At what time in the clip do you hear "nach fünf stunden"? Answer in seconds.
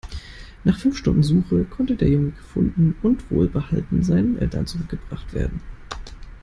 0.63-1.21